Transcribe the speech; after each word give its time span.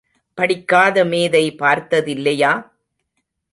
படிக்காத 0.37 1.05
மேதை 1.05 1.55
பார்த்ததில்லையா? 1.59 2.51